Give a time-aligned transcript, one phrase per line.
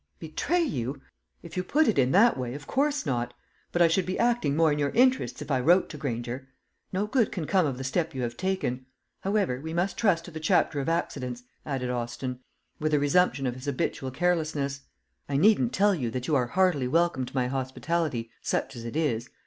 [0.17, 0.99] "Betray you!
[1.43, 3.35] If you put it in that way, of course not.
[3.71, 6.49] But I should be acting more in your interests if I wrote to Granger.
[6.91, 8.87] No good can come of the step you have taken.
[9.19, 12.39] However, we must trust to the chapter of accidents," added Austin,
[12.79, 14.81] with a resumption of his habitual carelessness.
[15.29, 18.95] "I needn't tell you that you are heartily welcome to my hospitality, such as it
[18.95, 19.29] is.